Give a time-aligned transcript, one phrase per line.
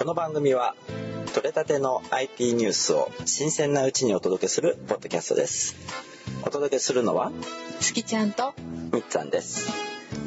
[0.00, 0.74] この番組は
[1.34, 5.76] 取れたての IT ニュースを新鮮なうちにお届けするポッドキャストです。
[6.42, 7.30] お届けするのは
[7.80, 8.54] 月ちゃんと
[8.94, 9.70] みっつぁんです。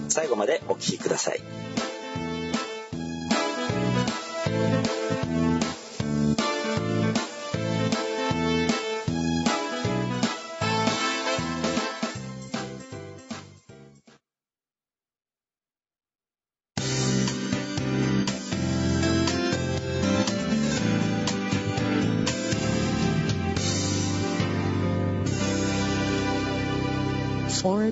[0.10, 1.42] 最後までお聞きください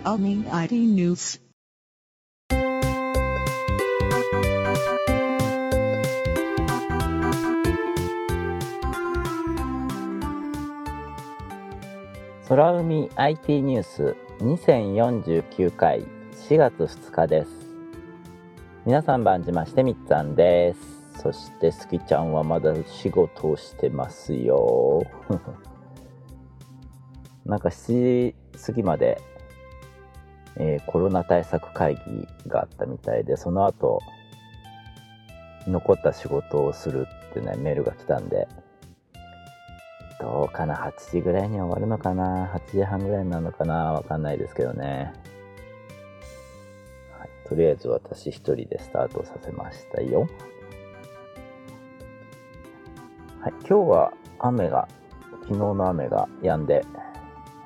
[0.03, 1.39] 空海 IT News.
[12.49, 16.03] 空海 IT ニュース2049回
[16.49, 17.49] 4月2日です。
[18.87, 20.73] 皆さん番じましてみっつぁんで
[21.13, 21.21] す。
[21.21, 25.03] そしてすきちゃんはまだ仕事をしてますよ。
[27.45, 29.21] なんか7時過ぎまで、
[30.57, 34.01] えーコロナ対策会議があったみたいでその後
[35.67, 38.47] 残った仕事をするってねメールが来たんで
[40.19, 45.13] どうかな8時ぐらいに終わるのかな8時半ぐらいなのかなわかんないですけどね、
[47.17, 50.27] はい、とりあえず私一人でスタートさせましたよ。
[53.41, 54.87] はい今日は雨が
[55.41, 56.85] 昨日の雨が止んで、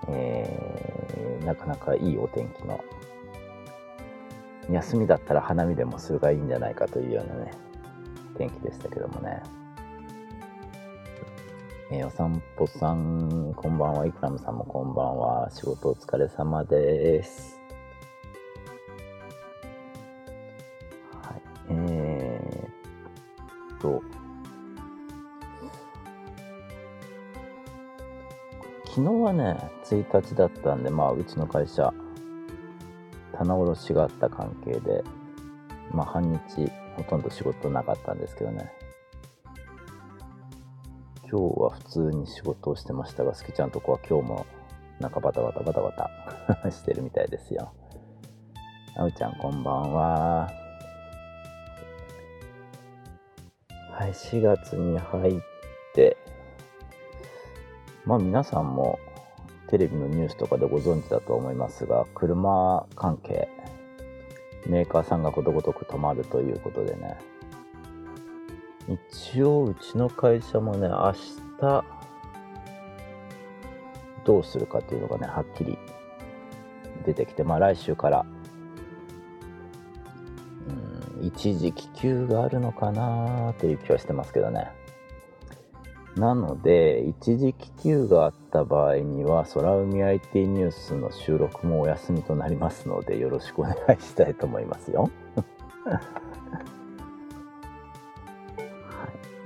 [0.09, 2.83] えーなかなかいいお天気の
[4.71, 7.51] 休みだったら花見でもするがいいんじゃないかというようなね
[8.35, 9.43] 天気でしたけどもね
[11.91, 14.07] えーお散歩さん、こんばんは。
[14.07, 15.51] イクラムさんもこんばんは。
[15.51, 17.59] 仕事お疲れ様です。
[21.21, 21.41] はい。
[21.69, 24.01] えーっと、
[28.95, 31.93] 昨日はね、1日だったんで、まあ、うちの会社、
[33.33, 35.03] 棚卸しがあった関係で、
[35.91, 38.71] まあ、半日、ほとんど仕事なかったんですけどね。
[41.29, 44.45] 今日は普通に仕事をしてましたが、すきちゃんとこは今日も
[45.01, 46.09] なんかバタバタバタバ
[46.63, 47.73] タ してるみたいですよ。
[48.95, 50.49] あうちゃんこんばんは。
[53.91, 55.41] はい、4月に入っ
[55.93, 56.15] て、
[58.05, 58.99] まあ皆さんも
[59.67, 63.49] テレビのニュースとかでご存知だと思いますが、車関係、
[64.67, 67.17] メーカーさんがことごとく止まるということでね、
[68.87, 71.13] 一応うちの会社もね明
[71.59, 71.83] 日
[74.23, 75.77] どうするかっていうのがねはっきり
[77.05, 78.25] 出てきてまあ来週から。
[80.67, 84.71] うん一時帰休があるのかなという気はしてますけどね。
[86.15, 95.09] なので一時帰休があった場合には空海 IT ニュースの収録もお休みとなりますのでよろしくお願いしたいと思いますよ。
[95.85, 95.99] はい。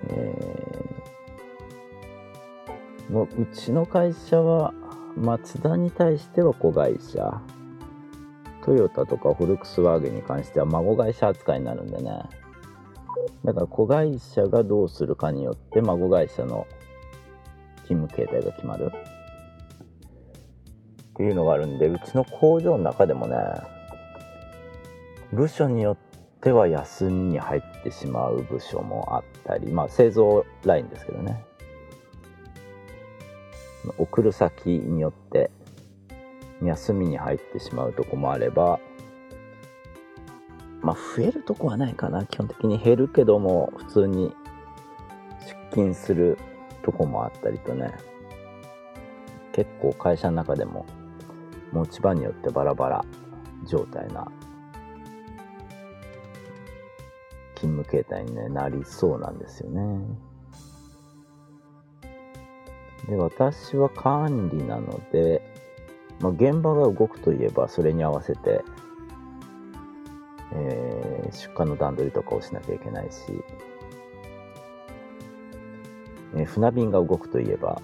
[0.10, 0.80] えー
[3.10, 4.74] もううちの会社は
[5.18, 7.42] マツダに対しては子会社。
[8.64, 12.22] トヨタとかフォルクスワーゲンに関しては孫会社扱いになるんでね。
[13.44, 16.68] だから子会社がどうするかによって孫会社の
[17.84, 18.92] 勤務形態が決まる。
[21.14, 23.36] っていうのがあるんでうちの工場の中でもね
[25.34, 25.98] 部署によっ
[26.40, 31.44] ては休みに入ってしまう部署もあったりまあ製造ラインですけどね。
[33.98, 35.52] 送る先によって
[36.62, 38.80] 休みに入ってしまうとこもあれば
[40.82, 44.34] まあ増えるとこはないかな基本的に減るけども普通に
[45.46, 46.38] 出勤する
[46.84, 47.94] とこもあったりとね
[49.52, 50.86] 結構会社の中でも
[51.72, 53.06] 持ち場によってバラバラ
[53.66, 54.32] 状態な
[57.60, 60.00] 勤務形態に、なりそうなんですよね。
[63.10, 65.42] で、私は管理なので、
[66.22, 68.64] まあ、現場が動くといえばそれに合わせて、
[70.54, 73.18] えー出荷の段取りとかをしなきゃいけないし、
[76.36, 77.82] えー船便が動くといえば、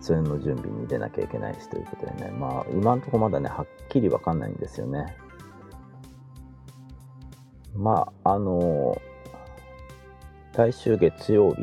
[0.00, 5.16] それの準備に出なきゃいけないしということでね、まあ、今のところまだね、はっきりわかんないんですよね。
[7.74, 9.00] まあ、あの
[10.52, 11.62] 来週月曜日、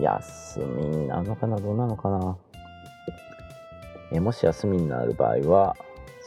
[0.00, 2.36] 休みなのかなどうなのかな
[4.16, 5.76] えもし休みになる場合は、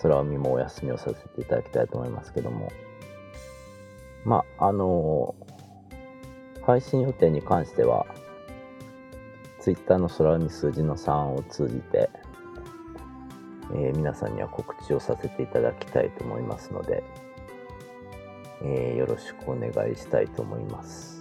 [0.01, 2.71] 空海もお休みをさせていただきたいと思いますけども、
[4.23, 5.35] まあ、あの
[6.65, 8.05] 配信予定に関しては、
[9.59, 12.09] Twitter の空海数字の3を通じて、
[13.73, 17.03] えー皆さんには告知をさせていただきたいと思いますので、
[18.61, 21.18] えーよろしくお願いしたいと思います。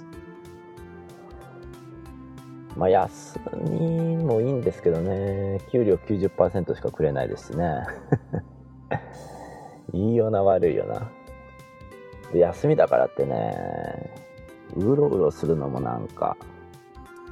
[2.78, 7.82] まあ、休みもいいんですけどね、給料90%しかくれないですしね。
[9.92, 11.10] いいよな、悪いよな。
[12.32, 14.12] で、休みだからってね、
[14.76, 16.36] うろうろするのもなんか、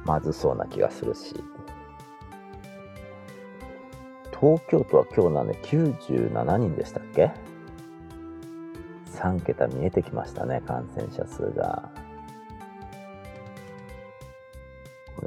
[0.03, 1.41] まずそうな気がするし。
[4.37, 7.31] 東京都は今日なんで97人でしたっけ
[9.13, 12.06] ?3 桁見えてきましたね、感染者数が。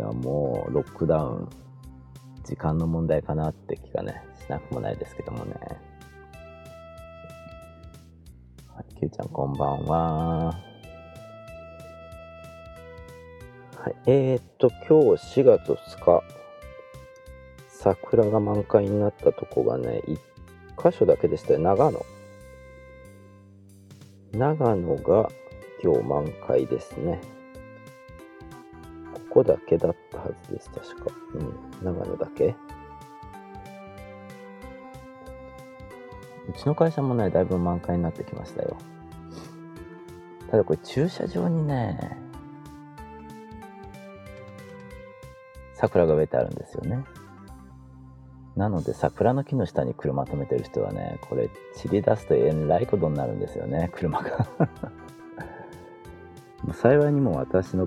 [0.01, 1.49] れはもうロックダウン、
[2.45, 5.55] 時間の問題かなって気がね、しなくもないですけどもね。
[8.75, 10.59] はい、きゅうちゃんこんばんは。
[13.77, 16.23] はい、えー、っと、今日4月2日、
[17.69, 22.05] 桜が満開になったとこがね、1箇所だけでしたよ、長野。
[24.33, 25.31] 長野が
[25.83, 27.21] 今日満開ですね。
[29.31, 31.13] こだけだったはずです、確か。
[31.35, 32.55] うん、長野だけ。
[36.49, 38.77] うちの会社もね、だいぶ満開になってきましたよ。
[40.51, 42.19] ただこれ駐車場にね、
[45.75, 47.05] 桜が植えてあるんですよね。
[48.57, 54.47] なので桜の木の下に車止めてる人はね、これ散り出すとえらいことになるんですよね、車が。
[56.75, 57.87] 幸いにも私の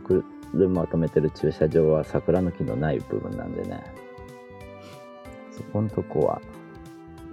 [0.54, 3.84] 車を止めてる駐車場は桜の木のない部分なんでね、
[5.52, 6.42] そこのとこは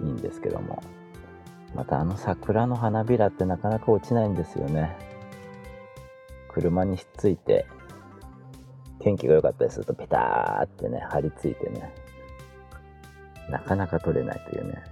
[0.01, 0.81] いいんですけども、
[1.75, 4.97] またあの桜の花びらってなかなか落ちないんですよね。
[6.49, 7.67] 車にひっついて、
[8.99, 11.93] 天気が良かったりするとペターってね、張り付いてね、
[13.49, 14.83] なかなか取れないというね。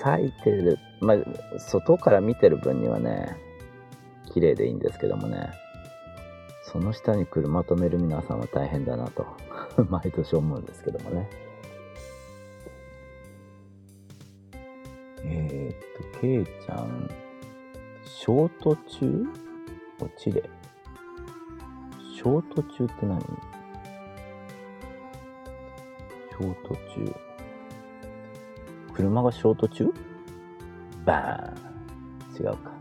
[0.00, 1.16] 咲いてる、まあ、
[1.58, 3.36] 外から見てる分にはね、
[4.32, 5.50] 綺麗でいいんですけどもね、
[6.70, 9.26] その下に車止める皆さんは大変だなと、
[9.88, 11.30] 毎年思うんですけどもね。
[15.24, 17.10] えー、っと、けいちゃん、
[18.04, 19.26] ショート中？
[19.98, 20.42] 落ちれ。
[22.14, 23.18] ショート中って何？
[23.20, 27.14] ショート中。
[28.92, 29.92] 車がショート中？
[31.06, 32.46] バーン。
[32.46, 32.72] 違うか。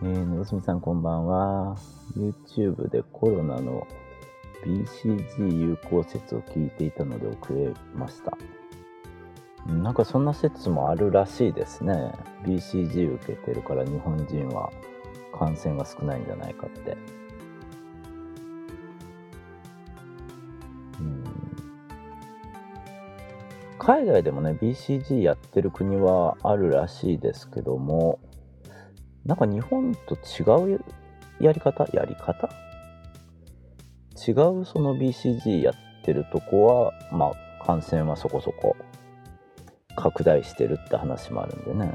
[0.00, 1.76] えー、のぞみさんこんばんは。
[2.16, 3.84] YouTube でコロナの
[4.64, 8.38] BCG 有効説を聞いていたので遅れました。
[9.66, 12.12] なんかそんな説もあるらしいですね。
[12.44, 14.70] BCG 受けてるから日本人は
[15.36, 16.96] 感染が少ないんじゃないかって。
[21.00, 21.24] うん
[23.80, 28.20] 海外でもね、BCG やってる国はあるらしいですけども、
[29.28, 30.80] なんか日本と違う
[31.38, 31.86] やり方？
[31.92, 32.48] やり方？
[34.16, 38.74] 違うその BCG やってるとこは、まあ感染はそこそこ
[39.94, 41.92] 拡大してるって話もあるんでね。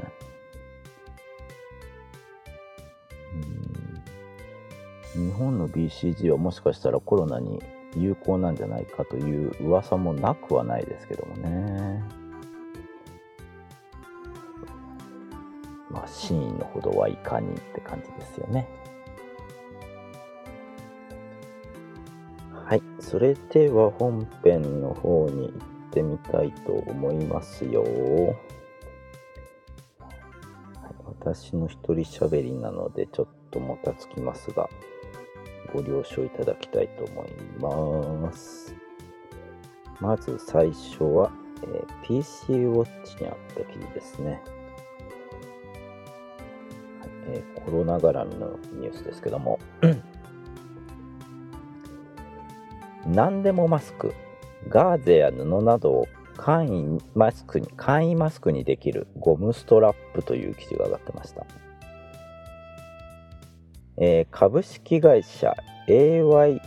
[5.16, 7.60] うん日本の BCG はもしかしたらコロナに
[7.96, 12.23] 有効なんじゃないかという噂もなくはないですけどもね。
[15.94, 18.68] まあ真意のほどはいかにって感じですよね。
[22.52, 22.82] はい。
[22.98, 27.84] それでは本編の方に行ってみたいと思いますよ。
[31.20, 34.68] 私の一人喋りなのでちょっともたつきますが、
[35.72, 38.74] ご了承いただきたいと思います。
[40.00, 41.30] まず最初は、
[41.62, 44.42] えー PC ウォッチにあった記事ですね。
[47.34, 49.58] はいえーコロナ絡みのニュースですけども、
[53.06, 54.14] 何でもマスク
[54.68, 56.72] ガーゼや布などを簡易
[57.14, 61.46] マスクに簡易マスクにできるゴムストラップという記事が上がってました、
[63.96, 65.54] えー株式会社
[65.88, 66.60] AY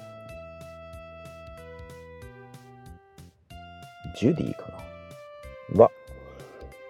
[4.16, 4.72] ジュディか
[5.76, 5.84] な？
[5.84, 5.92] は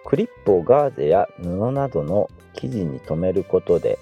[0.06, 3.98] クリップをガーゼや布などの生地に留めることで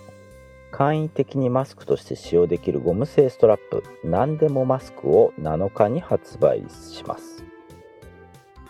[0.71, 7.45] 簡易的にマスクとして使用できるゴム製ストラップ何でもマスクを7日に発売します。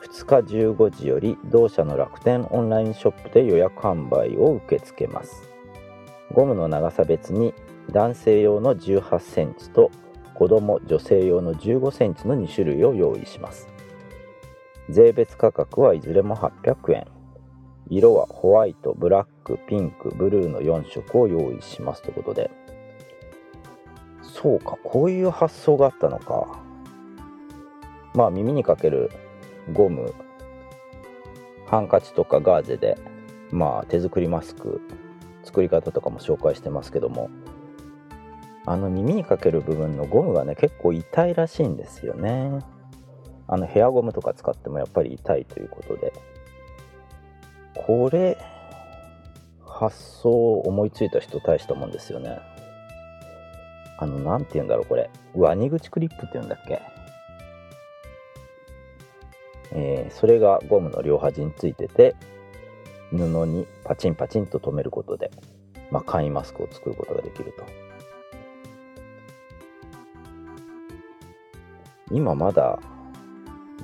[0.03, 5.43] 2日15時より同社の楽天オンラインショップで予約販売を受け付けます。
[6.33, 7.55] ゴムの長さ別に
[7.91, 9.91] 男性用の18センチと
[10.35, 13.69] 子供女性用の15センチの2種類を用意します。
[14.89, 17.16] 税別価格はいずれも800円。
[17.89, 22.51] 色はホワイト、ブラック、ピンク、ブルーの4色を用意しますということで。
[24.23, 26.61] そうかこういう発想があったのか。
[28.15, 29.11] まあ耳にかける
[29.73, 30.15] ゴム
[31.67, 32.97] ハンカチとかガーゼで
[33.51, 34.81] まあ手作りマスク
[35.45, 37.31] 作り方とかも紹介してますけども。
[38.69, 42.59] あの耳にかける部分のゴムがね結構痛いらしいんですよね。
[43.47, 46.13] あのヘアゴムとか使ってもやっぱり痛いということで。
[47.87, 48.37] これ
[49.65, 52.41] 発想を思いついた人大したもんですよね。
[53.99, 55.09] あのなんて言うんだろうこれ。
[55.35, 56.83] ワニ口クリップって言うんだっけ？
[59.73, 62.17] えーそれがゴムの両端についてて
[63.11, 65.31] 布にパチンパチンと留めることで、
[65.91, 67.65] まあ、簡易マスクを作ることができると。
[72.11, 72.79] 今まだ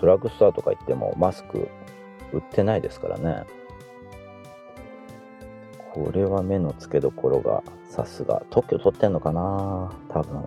[0.00, 1.68] ドラッグストアとか行ってもマスク
[2.32, 3.44] 売ってないですからね。
[5.94, 8.42] これは目の付けどころがさすが。
[8.49, 9.92] 特許取ってんのかな？
[10.08, 10.42] 多分。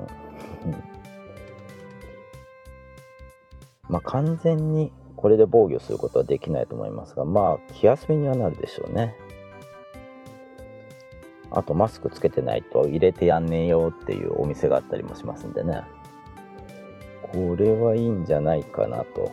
[3.88, 9.16] まあ完全にこれで防御することはできないと思いますがまあ気休めにはなるでしょうね。
[11.52, 15.84] あとマスクつけてないと入れてやんねえよっていうお店があったりもしますんでね。
[17.22, 19.32] これはいいんじゃないかなと。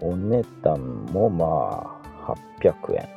[0.00, 3.08] お値段もまあ800円。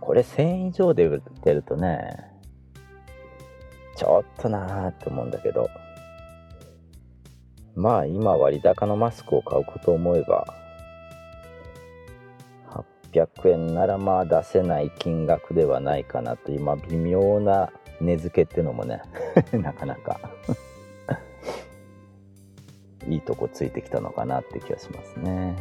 [0.00, 2.16] これ1000円以上で売ってるとね
[3.96, 5.68] ちょっとなーって思うんだけど。
[7.76, 10.54] まあ今割高のマスクを買うこと思えば
[13.12, 17.70] 800円ならまあ出せない金額ではないかなと今微妙な
[18.00, 19.02] 値付けっていうのもね
[19.52, 20.29] なかなか。
[23.10, 25.56] いいとこついてきたのかなって気がしますね。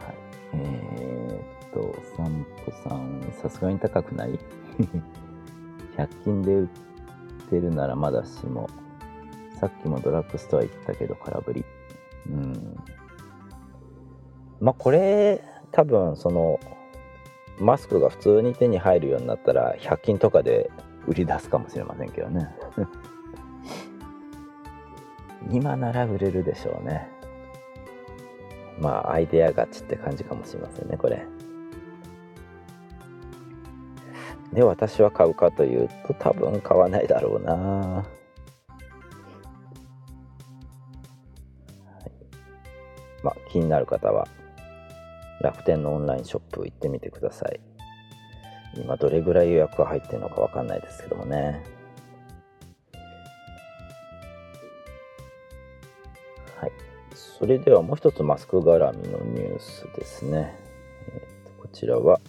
[0.00, 0.14] はい、
[0.54, 4.38] えー、っと、お散歩さん、さすがに高くない？
[5.98, 6.68] 100均で売っ
[7.50, 8.68] てるならまだしも、
[9.58, 11.64] さっきもドラッグストア行ったけど空振り。
[12.30, 12.76] うん。
[14.60, 16.60] まあこれ、多分その、
[17.58, 20.70] マスクが普通に手に入るようになったら100均とかで
[21.06, 22.48] 売り出すかもしれませんけどね。
[25.50, 27.08] 今なら売れるでしょうね。
[28.78, 31.24] まあアイデア勝ちって感じかもしれませんねこれ。
[34.52, 38.04] で私は買うかというと多分買わないだろうな、
[43.22, 44.26] まあ気になる方は
[45.40, 47.60] 楽天のオンラインショップ行ってみてください。
[48.74, 51.62] 今どれぐらい予約が入ってるのかわかんないですけどもね。
[56.60, 56.72] はい。
[57.14, 60.54] それではもう一つマスク絡みのニュースですね、
[61.08, 62.20] えーとこちらは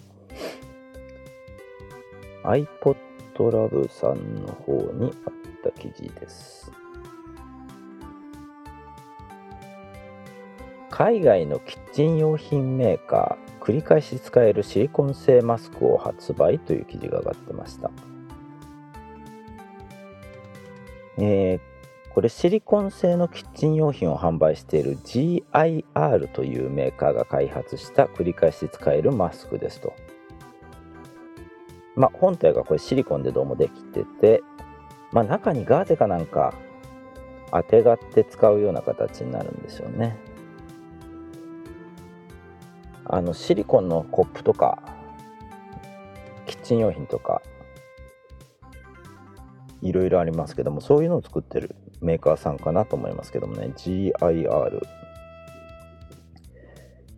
[2.44, 2.96] iPod
[3.34, 6.72] Lab さんの方にあった記事です。
[10.98, 17.92] 海外のキッチン用品メーカー繰り返し使えるシリコン製マスクを発売という記事が上がってました、
[21.18, 21.68] えー
[22.10, 29.94] これシリコン製のキッチン用品を販売している GIR というメーカーが開発した繰り返し使えるマスクですと。
[31.94, 34.42] まあ本体がこれシリコンでどうもできてて
[35.12, 36.54] まあ中にガーゼかなんか
[37.52, 40.16] 当てがって使うような形になるんでしょうね。
[43.08, 44.78] あのシリコンのコップとか
[46.46, 47.42] キッチン用品とか
[49.82, 53.72] いろいろありますけどもそういうのを作ってるメーカーさんかなと思いますけどもね。
[53.76, 54.82] GIR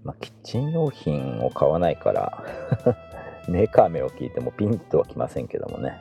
[0.04, 2.44] まあ、キッチン用品を買わないから
[3.48, 5.98] メーカー名を聞いてもピンとはきませんけどもね、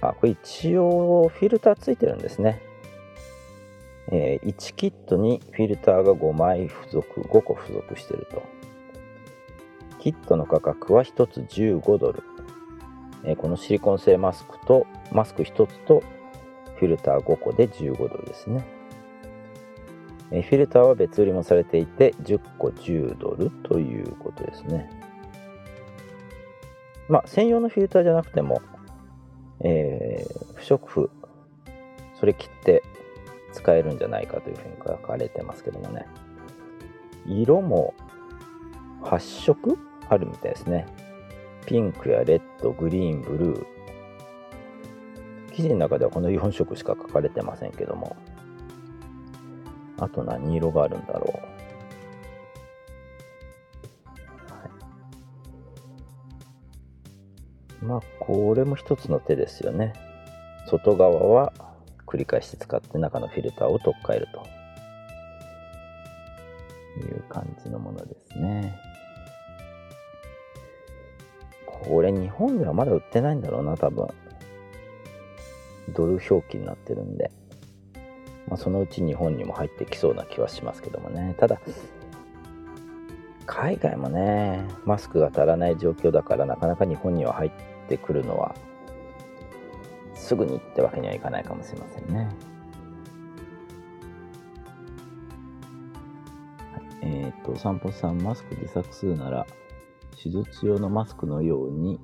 [0.00, 2.62] あこれ一応フィルターついてるんですね、
[4.08, 8.42] えー、1キットにフィルターが5枚付属5個付属してると。
[10.00, 12.22] キットの価格は1つ15ドル、
[13.24, 16.02] えー、このシリコン製マスクとマスク1つと
[16.76, 18.64] フィルター5個で15ドルですね。
[20.30, 24.88] フィルターは別売りもされていて10個10ドルということですね。
[27.08, 28.62] まあ専用のフィルターじゃなくても、
[29.60, 31.10] えー、不織布
[32.18, 32.82] それ切って
[33.60, 36.06] 使えるんじゃないかというふうに書かれてますけどもね。
[37.26, 37.94] 色も
[39.02, 40.86] 8色あるみたいですね。
[41.66, 43.66] ピンクやレッドグリーンブルー。
[45.52, 48.16] 記事の中ではこの4色しか書かれてませんけども、
[49.98, 51.38] あと何色があるんだろう。
[54.52, 54.70] は
[57.82, 59.92] い、まあ、これも一つの手ですよね。
[60.66, 61.52] 外側は
[62.10, 64.46] 繰り返し使って中のフィルターを取っ換えると
[67.06, 68.76] いう感じのものですね。
[71.66, 74.08] これ日本ではまだ売ってないんだろうな、多分。
[75.92, 77.30] ドル表記になってるんで、
[78.48, 81.60] まあ、そのうち日本にも入ってきそうな気はしますけどもねただ
[83.46, 87.50] 海外もねマスクが足らない状況だからなかなか日本には入っ
[87.88, 88.54] てくるのは
[90.30, 92.28] すぐにってわけにはいかないかもしれませんね。
[97.02, 99.44] えっ、と、散歩さん、マスク自作するなら、
[100.22, 101.98] 手術用のマスクのように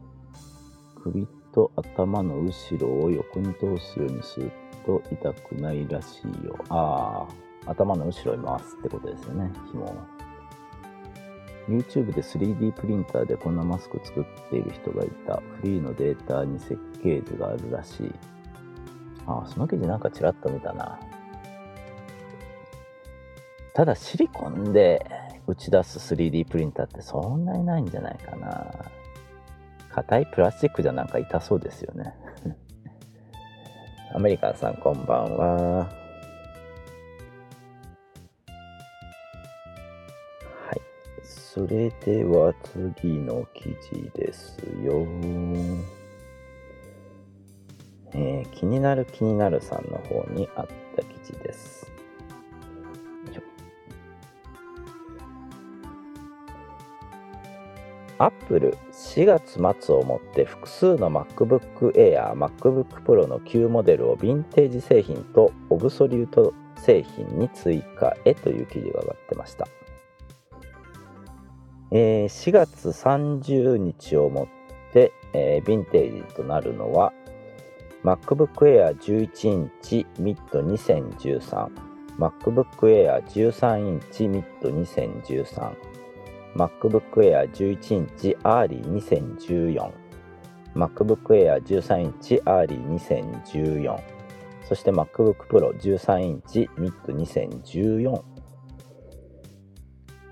[1.04, 4.50] 首と頭の後ろを横に通すようにする
[4.84, 6.58] と痛くないらしいよ。
[6.68, 7.28] あ
[7.64, 10.15] あ、頭の後ろに回すってことですよね、紐を。
[11.68, 15.42] YouTube で 3D プリンターでこんなマスク作っている人がいた。
[15.60, 18.12] フリーのデータに設計図があるらしい。
[19.26, 20.98] ああ、その記事なんかちらっと見たな。
[23.74, 25.04] ただシリコンで
[25.46, 28.72] 打ち出す 3D プリンターってそんなにないんじゃないかな。
[29.90, 32.14] 硬いプラスチックじゃなんか痛そうですよね。
[34.14, 36.05] アメリカンさんこんばんは。
[41.56, 42.52] それでは
[43.00, 45.06] 次の記事ですよ。
[48.12, 51.90] えー、気になる気になるさんの方にあった記事です。
[58.18, 69.66] アップル4月末をもって複数の MacBook Air、MacBook Pro の旧モデルをヴィンテージ製品と obsolete 製品に追加へという記事が上がってました。
[71.90, 74.48] えー、4月30日をも
[74.90, 77.12] って、えー、ヴィンテージとなるのは
[78.04, 81.68] MacBook Air 11インチ Mid 2013
[82.18, 85.76] MacBook Air 13インチ Mid 2013
[86.54, 89.92] MacBook Air 11インチ Early2014
[90.74, 94.16] MacBook Air 13インチ Early2014
[94.68, 98.22] そして MacBook Pro 13インチ Mid2014、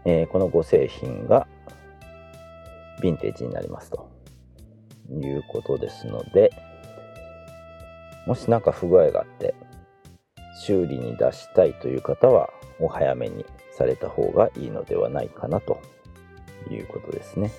[0.05, 1.47] えー、この5製品が
[3.01, 4.09] ヴィンテージになりますと
[5.11, 6.51] いうことですので
[8.27, 9.55] もし何か不具合があって
[10.61, 15.81] 修理に出したいという方はお早めにされた方がいいのではないかなと
[16.71, 17.51] いうことですね。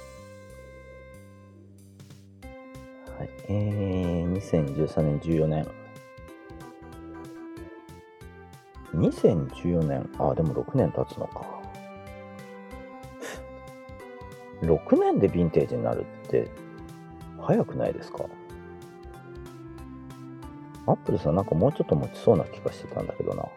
[3.17, 3.29] はい。
[3.47, 5.67] えー、2013年、14年。
[8.93, 11.54] 2014年、あ、でも6年経つのか。
[14.65, 16.49] 6年でヴィンテージになるって
[17.41, 18.25] 早くないですか？
[20.87, 23.41] アップルさんなんかもうちょっと持ちそうな気がしてたんだけどな。
[23.41, 23.49] は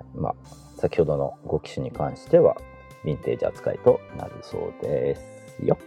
[0.00, 0.34] い、まあ、
[0.76, 2.56] 先ほどの5機種に関しては、
[3.04, 5.22] ヴィンテージ扱いとなるそうです
[5.64, 5.78] よ。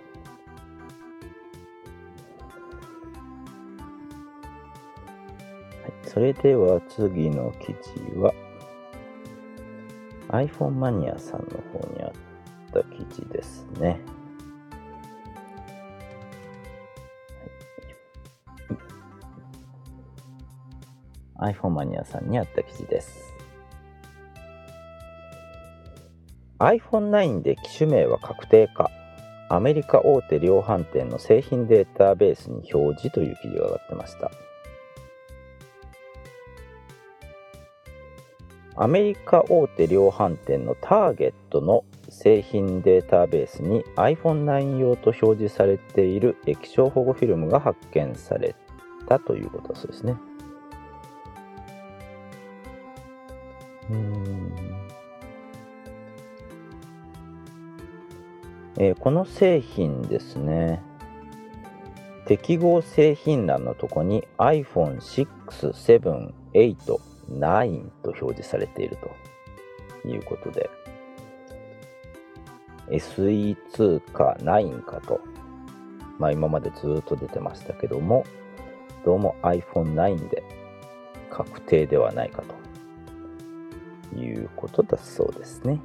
[5.84, 8.34] はい、それでは次の記事は
[10.30, 11.48] iPhone マニアさんの
[11.80, 12.12] 方にあっ
[12.72, 14.00] た記事ですね。
[21.40, 23.34] iPhone マニアさんにあった記事です。
[26.60, 28.90] iPhone9 で機種名は確定か
[29.50, 34.32] アメリカ大手量販店の製品データベースに表示という記事が上がってました
[38.76, 48.56] アメリカ大手量販店のターゲットの製品データベースに iPhone9 用と表示されている液晶保護フィルムが発見され
[49.08, 50.16] たということですね。
[53.90, 54.54] うん。
[58.80, 60.82] えーこの製品ですね。
[62.26, 65.28] 適合製品欄のとこに iPhone6、
[65.72, 66.76] 7、8、
[67.30, 70.70] 9と表示されているということで。
[72.90, 75.22] SE2 か9かと、
[76.20, 78.26] まあ、今までずっと出てましたけども
[79.06, 80.44] どうも iPhone9 で
[81.30, 82.44] 確定ではないか
[84.14, 85.80] ということだそうですね。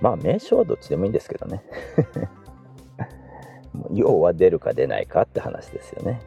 [0.00, 1.62] まあ名称はどっちでもいいんですけどね。
[3.92, 6.20] 要は出るか出ないかって話ですよね。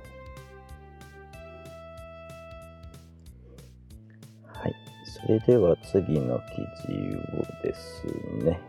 [5.25, 6.93] それでは次の記事
[7.37, 8.05] をです
[8.43, 8.59] ね。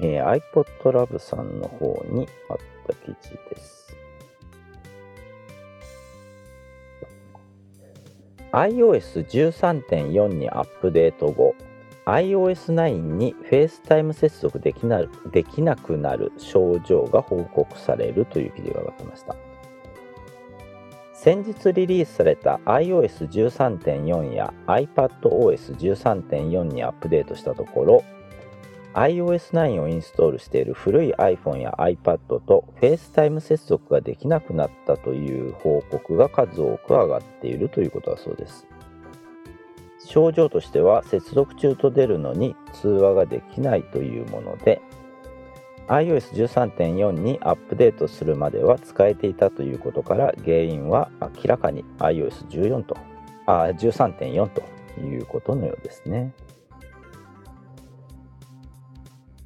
[0.00, 3.96] えー iPod Love さんの方にあった記事です。
[8.52, 11.54] iOS13.4 にアップデート後
[12.06, 19.36] iOS9 に FaceTime 接続できなできなくなる症状が報告されるという記事が上がってました
[21.20, 28.04] 先日リリースされた iOS13.4 や iPadOS13.4 にアップデートしたところ
[28.94, 38.68] iOS9 をインストールしている古い iPhone や iPad と FaceTime 接続ができなくなったという報告が数多く上がっているということだそうです。
[40.06, 44.80] 症状としては接続中と出るのに通話ができないというもので
[45.88, 52.96] iOS13.4 にアップデートするまでは使えていたということから原因は明らかに iOS14 と
[53.46, 54.62] あ13.4と
[55.00, 56.34] いうことのようですね。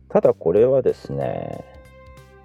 [0.08, 1.64] ただこれはですね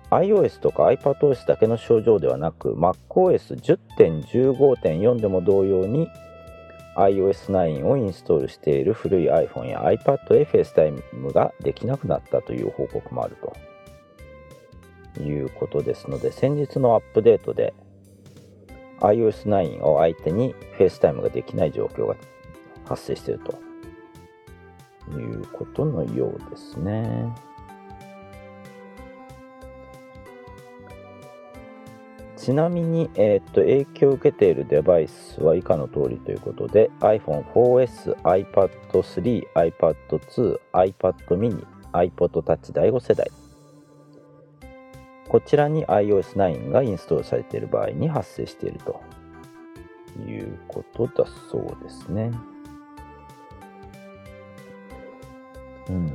[0.10, 6.08] iOS とか iPadOS だけの症状ではなく MacOS10.15.4 でも同様に
[6.96, 13.67] iOS9 をインストールしている古い iPhone や iPad へ FaceTime ができなくなったという報告もあると。
[15.18, 17.74] いうことですので先日のアップデートで
[19.00, 22.16] iOS9 を相手に FaceTime ができない状況が
[22.86, 27.34] 発生しているということのようですね。
[32.38, 43.30] ちなみに、えーっと影響を受けているデバイスは以下の通りということで iPhone4S、iPad3、iPad2、iPad mini、iPod Touch 第5世代
[45.30, 49.02] こちらに iOS9 がインストールされている場合に発生していると
[50.26, 52.32] いうことだそうですね。
[55.90, 56.12] うん。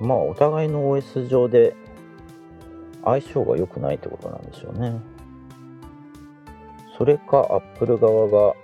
[0.00, 1.74] まあお互いの OS 上で
[3.04, 4.98] 相性が良くないってことなんでしょうね。
[6.96, 8.54] それか Apple 側が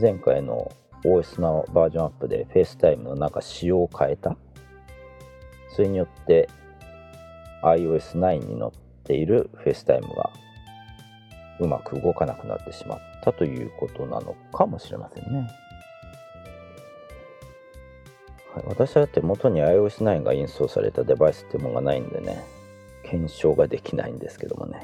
[0.00, 0.70] 前回の
[1.04, 4.36] OS のバージョンアップで FaceTime のなんか仕様を変えた
[5.70, 6.48] それによって
[7.62, 10.30] iOS9 に載ってている FaceTime が
[11.58, 15.50] うまく動かなくなってしまったということなのかもしれませんね。
[18.54, 22.44] はい、私はだって元に iOS9 がインストールされたデバイスっていうものがないんでね、
[23.02, 24.78] 検証ができないんですけどもね。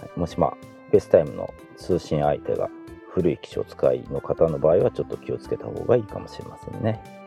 [0.00, 0.56] はいもしまあ、
[0.92, 2.68] FaceTime の通信相手が
[3.10, 7.19] 古い機種を使いの方の場合はちょっと気をつけた方がいいかもしれませんね。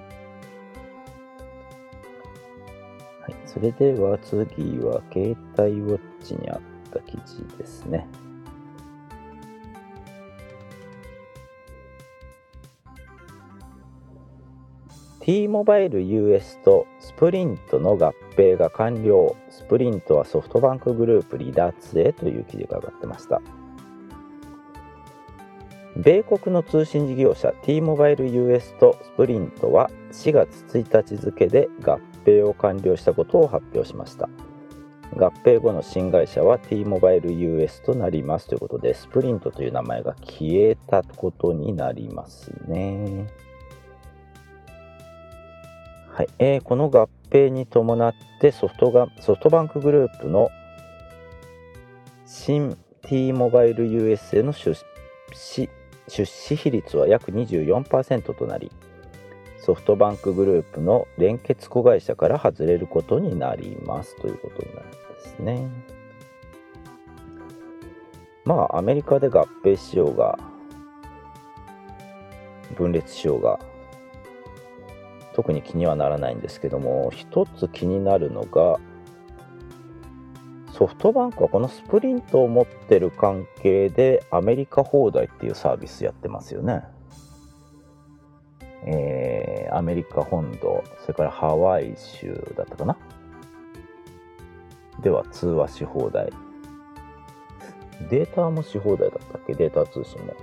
[3.53, 6.61] それでは次は携帯ウォッチにあっ
[6.91, 8.07] た記事ですね。
[15.19, 23.41] T-Mobile US とスプリントの合併が完了スプリントはソフトバンクグループ離脱へという記事が上がってました
[25.95, 34.27] 米国の通信事業者 T-Mobile US とスプリントは4月1日付で合併を完了したことを発表しました。
[35.15, 38.47] 合併後の新会社は T-Mobile US となります。
[38.47, 43.27] ということでスプリントという名前が消えたことになりますね。
[46.09, 46.27] はい。
[46.39, 50.49] えーこの合併に伴ってソフトがソフトバンクグループの
[52.25, 54.75] 新 T-Mobile US への出
[55.33, 55.69] 資
[56.07, 58.71] 出資比率は約24%となり
[59.57, 65.69] ソフトバンクグループの連結子会社から外れることになりますということになるんですね。
[68.43, 70.37] まあアメリカで合併しようが
[72.75, 73.59] 分裂しようが
[75.33, 78.79] 特に気にはならないんですけども一つ気になるのが
[80.83, 86.83] ソフトバンクはこのスプリントを持ってる関係でアメリカ放題っていうサービスやってますよね。
[88.83, 92.97] えー、アメリカ本土、それからハワイ州だったかな。
[95.01, 96.33] では通話し放題。
[98.09, 99.53] データもし放題だったっけ？
[99.53, 100.35] データ通信も。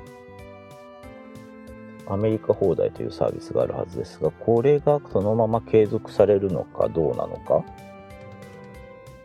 [2.15, 7.63] アメリカ放題というサービスがあるはずですが、これがそのまま継続されるのかどうなのか。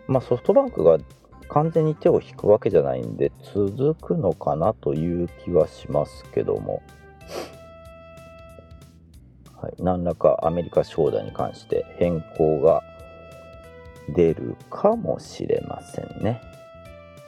[0.08, 0.98] まあ、ソフトバンクが
[1.48, 6.82] 完全に手を引くわけじゃないんで、続くのかなという気はしますけども、
[9.62, 12.84] はい、何らかアメリカ招待に関して変更が
[14.10, 16.42] 出るかもしれませんね。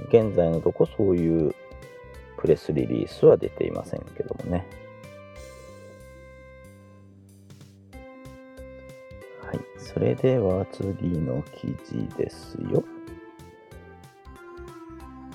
[0.09, 1.55] 現在のとこそういう
[2.37, 4.67] プレスリリースは出ていませんけどもね。
[9.93, 12.83] それでは次の記事ですよ。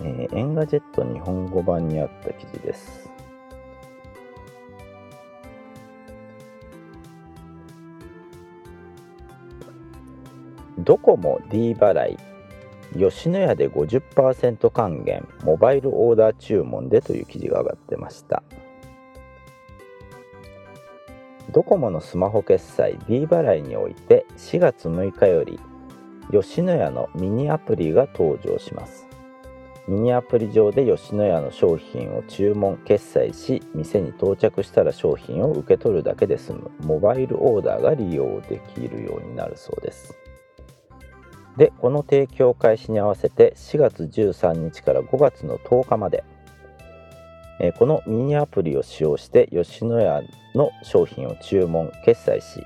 [0.02, 3.08] えー、エンガジェット日本語版にあった記事です。
[10.78, 12.18] ドコモ D 払い
[12.98, 18.42] 吉野家で50%還元モバイルオーダー注文でという記事が上がってました。
[21.52, 25.60] ドコモのスマホ決済 D 払いにおいて4月6日より
[26.30, 29.06] 吉野家のミニアプリが登場します。
[29.86, 36.70] ミニアプリ上で吉野家の商品を注文決済し店に到着したら商品を受け取るだけで済む。
[36.84, 40.16] モバイルオーダーが利用できるようになるそうです。
[41.58, 46.24] でこの提供開始に合わせて4月13日から5月の10日まで
[47.60, 50.22] えこのミニアプリを使用して吉野家
[50.54, 52.64] の商品を注文決済し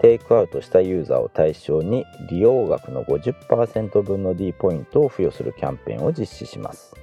[0.00, 6.94] テイクアウトしたユーザーを対象に利用額の50%分の D ポイントを付与するキャンペーンを実施します。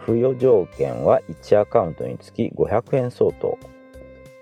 [0.00, 3.58] 付与条件は1アカウントにつき500円相当。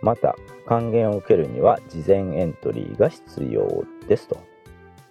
[0.03, 4.39] また還元を受けるには事前エントリーが必要ですと。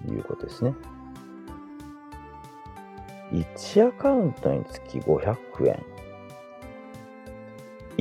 [0.07, 0.73] いうことですね。
[3.31, 5.83] 1アカウントにつき500円。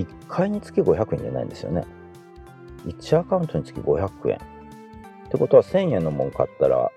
[0.02, 1.84] 1回につき500円じゃないんですよね。
[2.87, 4.37] 1アカウントにつき500円。
[4.37, 4.40] っ
[5.30, 6.90] てことは1000円のもん買ったら、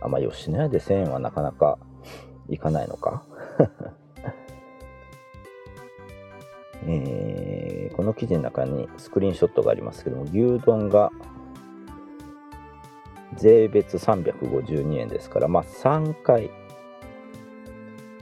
[0.00, 1.78] あ、まあ、吉野家で1000円はなかなか
[2.48, 3.22] いかないのか。
[6.88, 11.10] えー、この記事の中にスクリーンショットがありますけども、牛丼が
[13.34, 16.50] 税別352円ですから、まあ3回、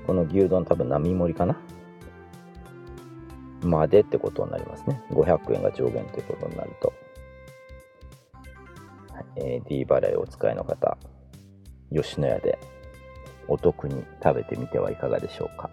[0.07, 1.61] この牛丼多分並盛りかな
[3.67, 5.03] までってことになりますね。
[5.11, 6.93] 500円が上限ということになると。
[9.13, 10.99] はいえー、D 払いをお使いの方、
[11.93, 12.59] 吉野家で
[13.49, 15.71] お得に食べてみてはいかがでしょうか。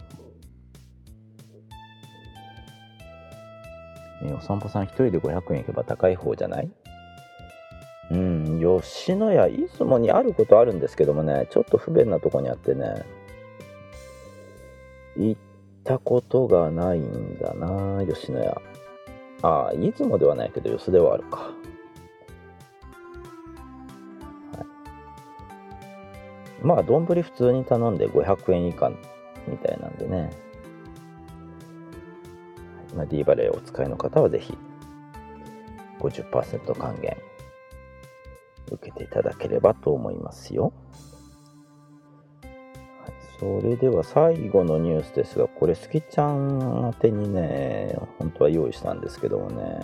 [4.23, 6.71] えー、お散歩さん一人で500円いけば高い方じゃない？
[8.11, 13.05] うん、吉野家、出雲にあることあるんですけどもね、ちょっと不便なとこにあってね、
[15.15, 15.41] 行っ
[15.83, 18.61] たことがないんだな吉野家。
[19.43, 21.51] ああ出雲ではないけどよそではあるか、は
[26.61, 28.91] い、まあ丼普通に頼んで500円以下
[29.47, 30.29] みたいなんでね、
[32.95, 34.55] まあ、D バレーお使いの方はぜひ
[35.99, 37.17] 50%還元
[38.71, 40.71] 受けていただければと思いますよ。
[43.41, 49.79] それでは最後のニュースですが、これ、スキちゃん宛てにね、本当は用意したんですけどもね、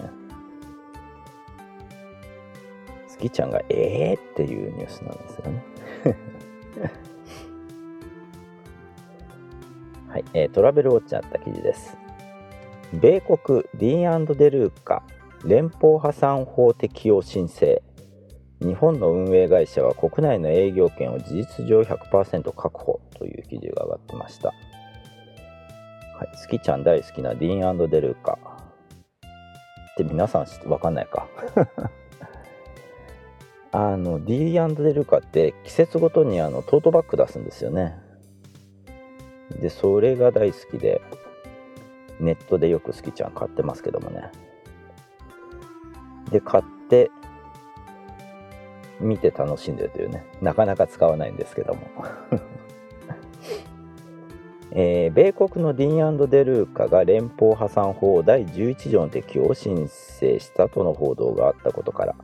[3.08, 5.64] スキちゃんが、えーっていうニュースなんですよね。
[10.08, 11.98] はい、えー、トラベルウォッチあった記事です。
[12.94, 15.02] 米国ディーンデルーカ
[15.44, 17.82] 連邦破産法適用申請
[18.60, 24.50] 日本の運営会社は国内の営業権を事実上100%確保という記事が上がってました。
[24.50, 24.56] は
[26.24, 28.40] い、好きちゃん大好きなディーンデルーカ。
[29.92, 31.28] って皆さんわかんないか。
[33.72, 38.00] あの D& デルカって季節ごとにあのトートバッグ出すんですよね。
[39.60, 41.02] でそれが大好きで
[42.20, 44.32] ネットでよく好きちゃん買ってますけどもね。
[46.32, 47.12] で買って
[49.00, 51.82] 見て楽しんでるというねなかなか使わないんですけども
[54.72, 62.16] えー米国のディーンデルーカが連邦破産法第11条の適用を申請したとの報道があったことから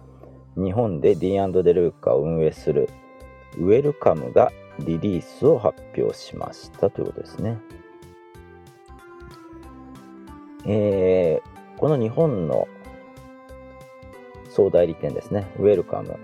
[0.55, 2.89] 日本でディーンデルーカを運営する
[3.57, 7.57] ウェルカムがリリースを発表しましたということですね。
[10.65, 12.69] えーこの日本の
[14.49, 16.17] 総代理店ですね、ウェルカム。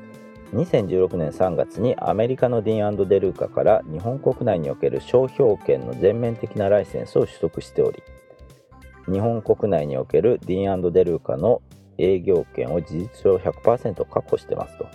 [0.54, 8.02] 2016年3月にアメリカのディーンデルーカから日本国内における商標権の全面的なライセンスを取得しており、
[9.12, 11.62] 日本国内におけるディーンデルーカの
[11.98, 14.88] 営業権を事実上100%確保してますと。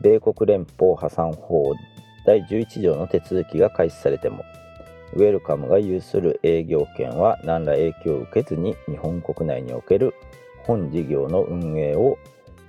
[0.00, 1.74] 米国連邦破産法
[2.24, 4.44] 第11条の手続きが開始されても、
[5.14, 10.14] ウェルカムが有する営業権は何ら影響を受けずに日本国内における
[10.64, 12.16] 本事業の運営を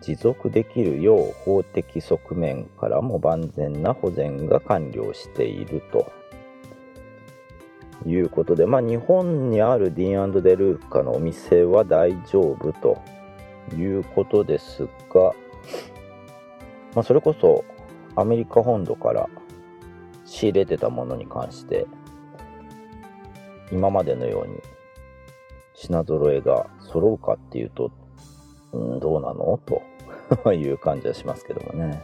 [0.04, 6.12] 持続できるよう法的側面からも万全な保全が完了していると。
[8.06, 13.02] いうことで、まあ、日本にあるディーンデルーカのお店は大丈夫と。
[13.78, 15.32] いうことですが、
[16.94, 17.64] まあ、それこそ
[18.14, 19.30] アメリカ本土から
[20.26, 21.88] 仕入れてたものに関して
[23.72, 24.60] 今までのように
[25.74, 27.90] 品揃えが揃うかっていうと、
[28.74, 29.58] うん、どうなの？
[29.66, 29.82] と。
[30.54, 32.04] いう感じはしますけどもね。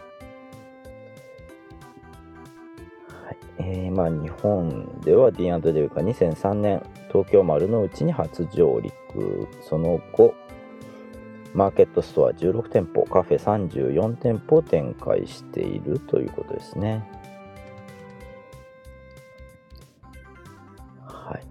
[3.25, 10.33] はいえーまあ、日本では D&D デルカ2003年東京丸の内に初上陸その後
[11.53, 17.03] マーケットストア16店舗カフェ34店舗を展開しているということですね。
[21.01, 21.47] はい、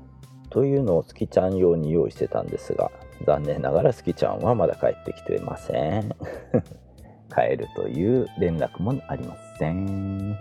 [0.50, 2.92] というのをスキちゃん用に用意してたんですが
[3.26, 6.14] 残念ながらスキちゃんはまだ帰ってきてません。
[7.34, 10.32] 帰るという連絡もありません。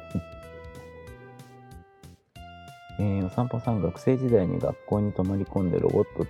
[3.00, 6.26] えーお散歩さん学生時代に学校に泊まり込んでロボット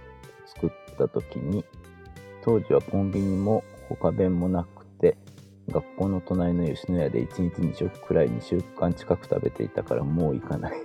[0.46, 1.64] 作った時に
[2.42, 5.16] 当時はコンビニも他弁もなくて
[5.70, 10.82] 学校の隣の吉野家で1日2食くらい2週間近く食べていたからもう行かない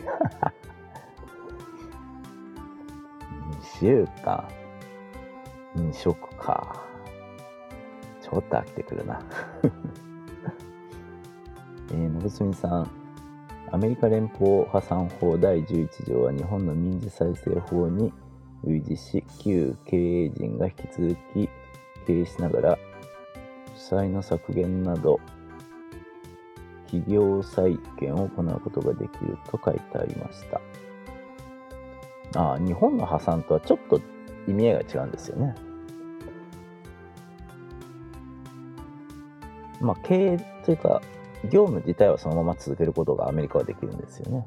[3.61, 4.62] 2 週間。
[5.77, 6.85] 2食か。
[8.21, 9.21] ちょっと飽きてくるな。
[11.91, 12.91] えー、のぶすみさん。
[13.73, 18.13] アメリカ連邦破産法第11条は日本の民事再生法に
[18.65, 21.49] 類似し旧経営陣が引き続き
[22.07, 22.79] 経営しながら
[23.75, 25.21] 負債の削減など
[26.85, 30.61] 企業再建を行うことができると書いてありました。
[32.35, 34.01] ああ日本の破産とはちょっと
[34.47, 35.55] 意味合いが違うんですよね。
[39.81, 41.03] まあ経営というか
[41.51, 44.47] 業務自体はそのまま続けることがアメリカはできるんですよね。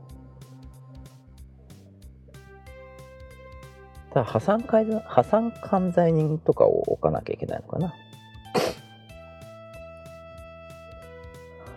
[4.11, 7.93] ただ破産改ざ破産管財人とかを置かなきゃいけないのかな。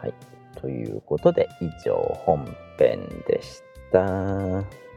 [0.00, 0.14] はい。
[0.54, 2.44] ということで以上本
[2.78, 4.87] 編でした。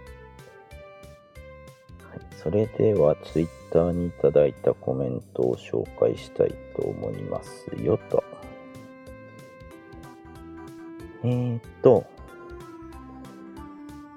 [2.42, 8.24] それではツイッターにいただいたコメントを紹介したいと思いますよと。
[11.24, 12.06] えーっと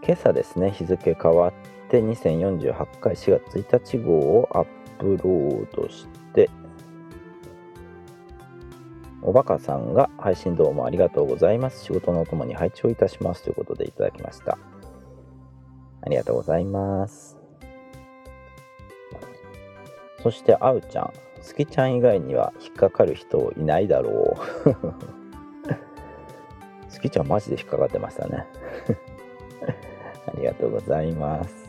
[0.02, 1.52] 今朝ですね日付変わっ
[1.90, 4.66] て2048回4月1日号をアッ
[4.98, 6.50] プロードして
[9.22, 11.84] おばかさんが配信どうもありがとうございます。
[11.84, 14.58] 仕事のお供に拝聴いたしますということでいただきました。
[16.02, 17.43] ありがとうございます。
[20.24, 24.72] そしてあうちゃんすきちゃん以外には引っかかる人いないだろう
[26.90, 28.46] すきちゃんマジで引っかかってましたね
[30.26, 31.64] ありがとうございます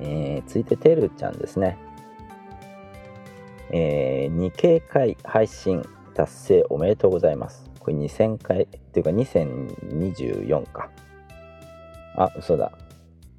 [0.00, 1.78] えー、続いててるちゃんですね。
[3.70, 5.82] えー、2警回配信
[6.14, 7.70] 達成おめでとうございます。
[7.78, 10.90] これ2000回っていうか2024か。
[12.16, 12.72] あ、嘘だ。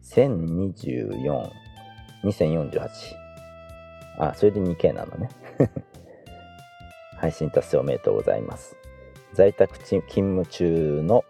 [0.04, 1.65] 1024、
[2.26, 3.16] 2048。
[4.18, 5.30] あ、それで 2K なのね。
[7.18, 8.76] 配信達成おめでとうございます。
[9.34, 11.24] 在宅勤務中の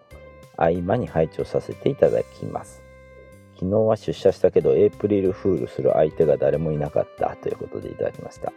[0.57, 2.85] 合間に拝聴させていただきます。
[3.55, 8.51] 昨日は出社したけどエイプリルフールする相手が誰もいなかったということでいただきました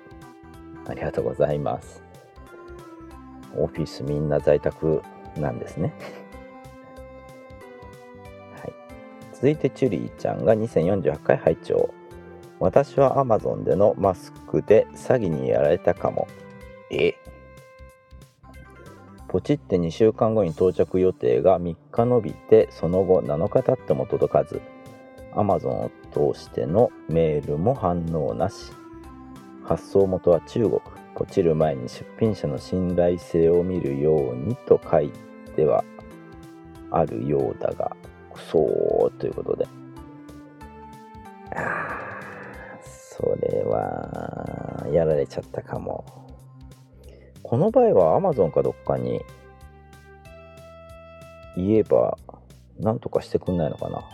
[0.87, 2.03] ありがとうございます
[3.57, 5.03] オフィスみんな在宅
[5.37, 5.95] なんですね
[8.61, 8.73] はい
[9.33, 11.95] 続いてチュリーちゃんが2048回拝聴
[12.61, 16.27] 私は Amazon でのマスクで詐欺にやられたかも。
[16.91, 17.15] え？
[19.29, 24.61] ポチって2週間後に到着予定が3日延びてその後7日経っても届かず。
[25.35, 25.91] Amazon を
[26.33, 28.73] 通してのメールも反応なし。
[29.65, 30.81] 発送元は中国。
[31.15, 35.11] ポチる前に出品者の信頼性を見るようにと書い
[35.57, 35.85] ては
[36.93, 37.97] あるようだが
[38.33, 39.67] くそーということで。
[41.57, 42.08] あ
[43.19, 46.05] それはやられちゃったかも。
[47.43, 49.21] この場合は Amazon かどっかに
[51.57, 52.17] 言えば
[52.79, 54.05] なんとかしてくんないのかな？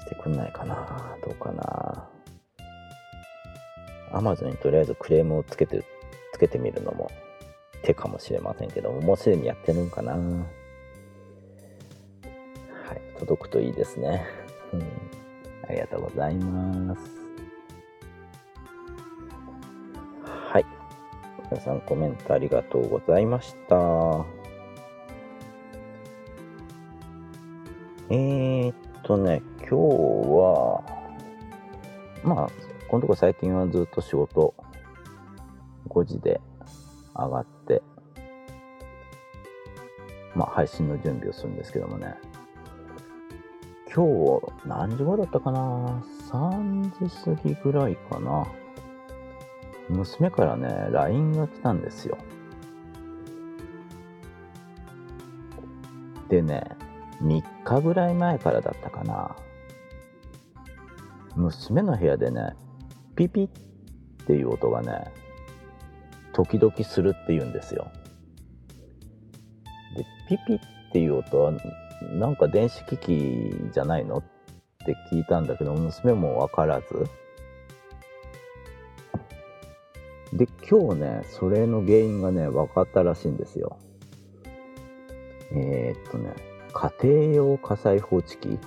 [0.00, 1.16] してくんないかな？
[1.24, 2.08] どうかな
[4.12, 5.84] ？Amazon にとりあえずクレームをつけて
[6.32, 7.10] つけてみるのも
[7.82, 10.12] 手かもしれませんけどももうすでにやってるんかな？
[10.12, 10.18] は
[12.94, 14.26] い届くといいですね、
[14.72, 14.82] うん、
[15.68, 17.00] ありがとうございます。
[20.24, 20.64] はい。
[21.50, 23.76] 皆さんコメントありがとうございました。
[28.08, 30.84] えー、っとね今日は
[32.22, 32.50] まあ
[32.88, 34.54] このとこ最近はずっと仕事
[35.88, 36.40] 5時で
[37.16, 37.82] 上がって
[40.36, 42.14] まあ配信の準備をするんですけどもね。
[43.96, 48.46] 今日何時頃だったかな？3時過ぎぐらいかな。
[49.88, 52.18] 娘からね LINE が来たんですよ。
[56.28, 56.64] でね
[57.22, 59.34] 3日ぐらい前からだったかな。
[61.34, 62.50] 娘の部屋でね
[63.14, 63.48] ピピっ
[64.26, 65.10] ていう音がね
[66.34, 67.90] 時々するって言うんですよ。
[69.96, 71.52] でピピっていう音は
[72.02, 74.18] なんか電子機器じゃないの？
[74.18, 74.22] っ
[74.84, 77.06] て聞いたんだけど娘も分からず。
[80.32, 83.78] で今日ねそれの原因がね分かったらしいんですよ。
[85.52, 86.34] えー、っとね
[86.72, 88.58] 家庭用火災報知器。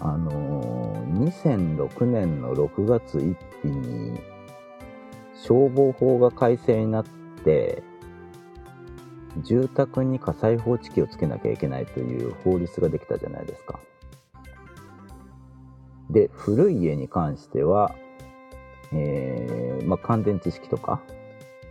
[0.00, 4.20] あのー、2006年の6月1日に
[5.34, 7.04] 消防法が改正になっ
[7.44, 7.82] て
[9.42, 13.78] 住宅に火災報知器をつけなきゃいけないという法律ができたじゃないですか。
[16.10, 17.94] で古い家に関しては、
[18.92, 21.02] えーまあ、乾電池式とか、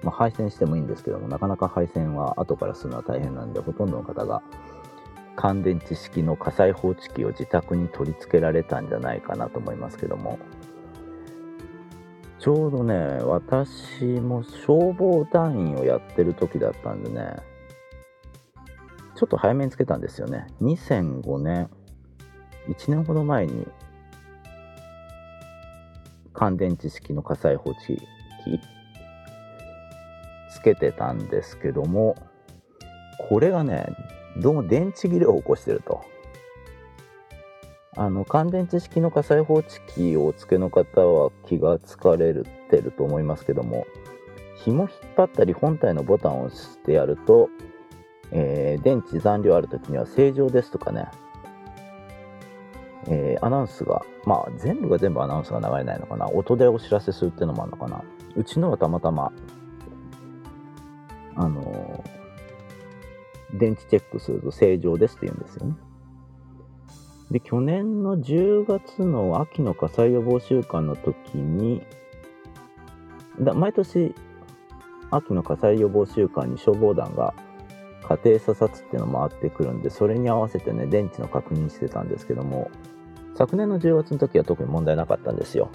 [0.04, 4.42] まあ、配線してもいいんですけどもなかなか配線は後からするのは大変なんでほとんどの方が
[5.38, 10.40] 乾電池式の火災報知器を自宅に取り付けられたんじゃないかなと思いますけども
[12.40, 17.38] ちょうどね私も消防団員をやってる時だったんでね
[19.16, 21.70] ちょっと早めにつけたんですよね2005年
[22.68, 23.68] 1年ほど前に
[26.34, 28.60] 乾電池式の火災報知器
[30.52, 32.16] つけてたんですけども
[33.30, 33.88] これがね
[34.38, 36.04] どうも電池切れを起こしてると。
[37.98, 42.34] あの乾電池式の火災報知器をお付けの方は気がつかれ
[42.70, 43.88] てると思いますけども
[44.66, 47.50] 紐引っ張ったり本体のボタンを押してやると、
[48.32, 51.08] えー、電池残量ある時には正常ですとかね、
[53.08, 56.28] えー、アナウンスがまあ全部が全部アナウンスが流れないのかな。
[56.28, 58.04] 音でお知らせするっていうのもあるのかな。
[58.36, 59.32] うちのはたまたま
[61.36, 65.76] あのー、電池チェックすると正常ですって言うんですよね。
[67.32, 71.84] で、去年の10月の秋の火災予防週間の時に、
[73.40, 74.14] だ毎年
[75.12, 77.34] 秋の火災予防週間に消防団が
[78.08, 82.70] 家庭査察っていうのも回ってくるんで、それに合わせてね、電池の確認してたんですけども、
[83.36, 85.70] 昨年の10月の時は特に問題なかったんですよ。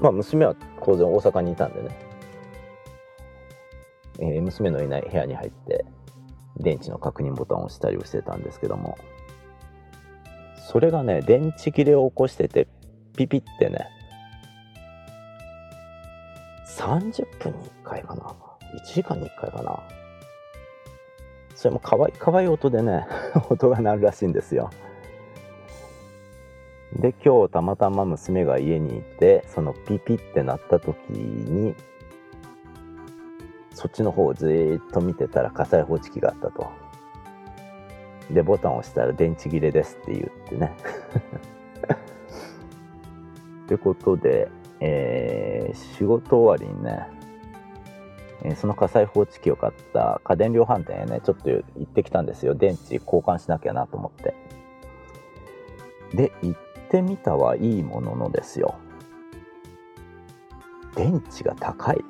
[0.00, 0.54] まあ、娘は
[0.84, 1.98] 当然大阪にいたんでね、
[4.18, 5.84] えー、娘のいない部屋に入って、
[6.58, 8.98] 電池の確認ボタンを押したりをしてたんですけども、
[10.70, 12.66] それがね電池切れを起こしてて
[13.16, 13.86] ピピってね
[16.66, 18.34] 30分に1回かな。
[18.74, 19.82] 1時間に1回かな。
[21.64, 23.06] それもかわいかわいい音でね
[23.48, 24.68] 音が鳴るらしいんですよ
[26.92, 31.74] で今日たまたま娘が家にいてそのピピって鳴った時に
[33.72, 36.66] そっちの方をずっと見てたら火災報知器があったと
[38.30, 40.72] で、ボタンを押したら電池切れですって言ってね。
[43.64, 44.48] ってことで、
[44.80, 47.06] えー、仕事終わりにね、
[48.44, 52.54] え、その火災報知器を買った家電量販店へね、ちょっと行ってきたんですよ。
[52.54, 54.34] 電池交換しなきゃなと思って。
[56.14, 58.76] で、行ってみたはいいもののですよ。
[60.94, 62.04] 電池が高い。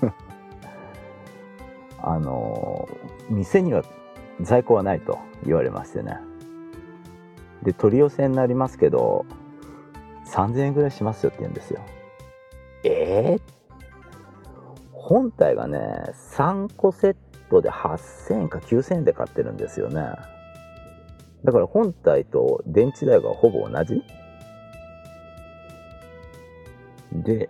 [2.02, 2.88] あの
[3.30, 3.82] 店には
[4.40, 6.18] 在庫はないと言われましてね
[7.62, 9.24] で取り寄せになりますけど
[10.26, 11.80] 3000円ぐらいしますよって言うんですよ
[12.84, 13.40] ええ
[15.06, 15.78] 本体がね
[16.36, 17.16] 3個セッ
[17.48, 20.04] トで8000円か9000円で買ってるんですよね。
[21.44, 24.02] だから本体と電池代がほぼ同じ。
[27.12, 27.48] で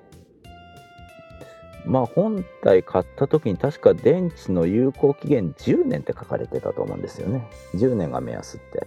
[1.87, 7.49] まあ本体買った時に確か電池の有効期限10年って書かれてたと思うんですよね。
[7.75, 8.87] 10年が目安って。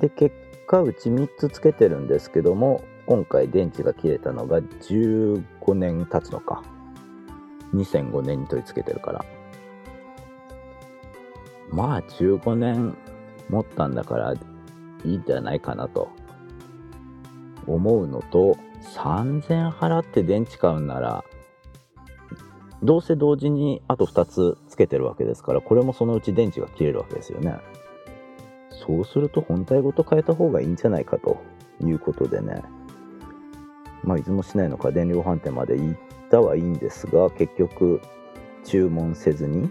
[0.00, 0.34] で結
[0.66, 6.62] 果うち3つつけてるんですけども今回電池が切れたのが15年経つのか。
[7.74, 9.24] 2005年に取り付けてるから。
[11.70, 12.96] まあ15年
[13.48, 14.38] 持ったんだからい
[15.04, 16.10] いんじゃないかなと。
[17.66, 18.56] 思うのと
[18.94, 21.24] 3000払って電池買うなら
[22.82, 27.56] どうせ同時にあと2つつけてるわけですからこれもそのうち電池が切れるわけですよね。
[28.70, 31.42] そうすると本体ごと変えた方がいいんじゃないかと
[31.82, 32.62] いうことでね。
[34.02, 35.98] まあ出雲市内の家電量販店まで行っ
[36.34, 38.00] たはいいんですが結局
[38.64, 39.70] 注文せずに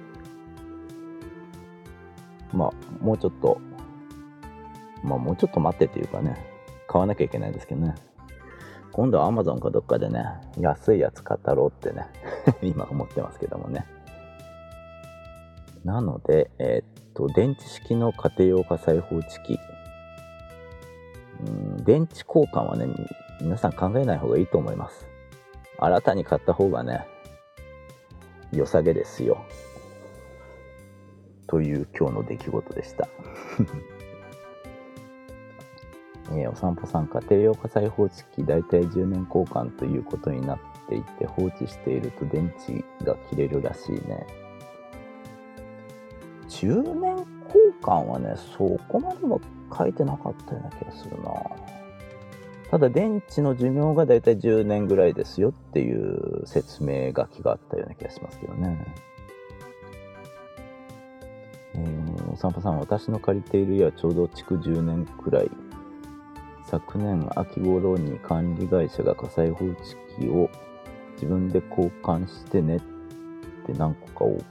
[2.54, 3.60] まあもうちょっと
[5.04, 6.38] まあもうちょっと待ってっていうかね
[6.88, 7.96] 買わなきゃいけないんですけどね。
[8.94, 10.24] 今度は Amazon かどっかでね
[10.60, 12.06] 安いやつ買ったろうってね
[12.62, 13.86] 今思ってますけどもね。
[15.84, 19.60] なのでえー、っと電池式の家庭用火災報知器。
[21.46, 22.88] うん電池交換はね
[23.42, 25.13] 皆さん考えない方がいいと思います。
[25.78, 27.08] 新たに買った方がね
[28.52, 29.46] 良さげですよ。
[31.48, 33.08] という今日の出来事でした。
[36.32, 44.26] え、お散歩参加家庭用火災報知器大体10年交換ということになっていて放置していると電池が切れるらしいね。
[46.48, 49.40] 10年交換はねそこまでは
[49.76, 51.32] 書いてなかったような気がするな。
[52.74, 58.84] ただ電池の寿命が大体10年ぐらいですよっていう説明書きがあったような気がしますけどね。
[61.76, 65.52] えー、お散歩さん私の借りている家はちょうど築10年くらい。
[66.66, 70.50] 昨年秋頃に管理会社が火災報知器を
[71.14, 72.80] 自分で交換してねっ
[73.68, 74.42] て何個かを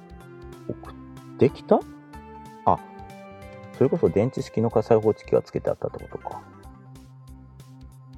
[0.68, 0.94] 送っ
[1.38, 1.80] てきた？
[2.66, 2.78] あ、
[3.76, 6.51] それこそ電池式の火災報知器がつけてあったってことか。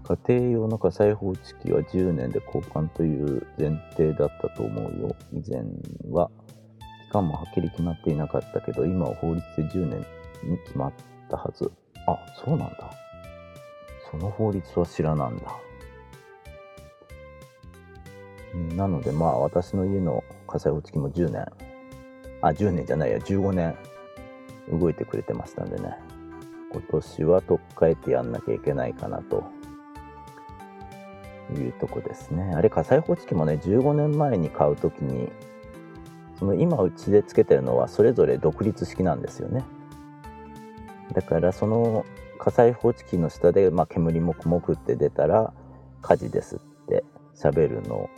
[0.07, 5.17] 家庭用の火災報知器は10年で交換という前提だったと思うよ。
[5.33, 5.65] 以前
[6.11, 6.31] は
[7.07, 10.07] 期間もはっきり決まっていなかったけど、今は法律で10年
[10.43, 10.93] に決まっ
[11.31, 11.73] たはず。
[12.07, 12.91] あ、そうなんだ。
[14.11, 15.45] その法律は知らなんだ。
[18.77, 21.47] なのでまあ私の家の火災報知器も10年、
[22.43, 23.75] あ、10年じゃないや、15年
[24.71, 25.97] 動いてくれてましたんでね、
[26.73, 29.45] 今年は取っ替えてやんなきゃいけないかなと
[31.55, 32.53] いうとこですね。
[32.55, 35.31] あれ火災報知器もね、15年前に買うときに、
[36.39, 39.65] その今うちでつけてるのはそれぞれ独立式なんですよね。
[41.13, 42.05] だからその
[42.39, 45.53] 火災報知器の下で、まあ、煙もくもくって出たら
[46.03, 48.11] 火事ですって喋るの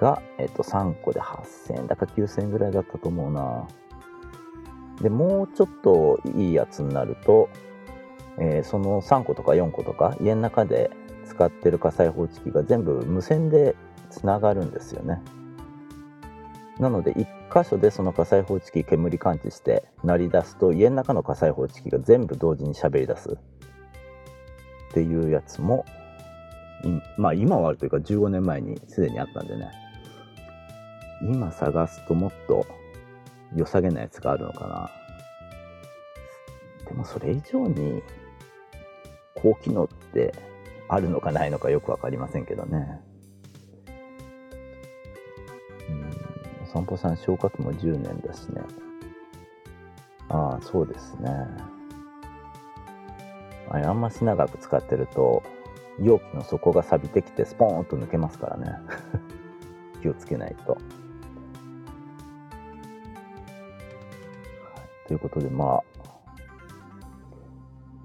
[0.00, 3.68] が、えっと、3個で8000円だか9000円ぐらいだったと思うな
[5.00, 7.48] でもうちょっといいやつになると、
[8.38, 10.90] えー、その3個とか4個とか家の中で
[11.30, 13.76] 使ってる火災報知器が全部無線で
[14.10, 15.22] つながるんですよね。
[16.78, 23.38] なので1箇所でその火災報知器煙感知して鳴り出すと家の中の火災報知器が全部同時に喋り出す。
[24.90, 25.84] っていうやつも
[27.16, 29.70] まあ今はあるというか15年前にすでにあったんでね。
[31.22, 32.66] 今探すともっと
[33.54, 34.90] 良さげなやつがあるのかな。
[36.88, 38.02] でもそれ以上に
[39.34, 40.34] 高機能って
[40.92, 43.00] あるのかないのかよく分かりませんけどね
[46.72, 48.62] 散歩さん消火器も10年だしね。
[50.28, 51.28] ああ、そうですね。
[53.68, 55.42] あ、あんまし長く使ってると、
[56.00, 58.78] 容器の底が錆びてきてスポーンと抜けますからね。
[60.00, 60.78] 気をつけないと。
[65.08, 65.82] ということで、まあ、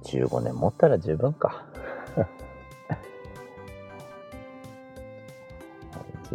[0.06, 1.66] 15年持ったら十分か。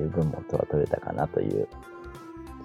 [0.00, 1.68] 十分元は取れたかなという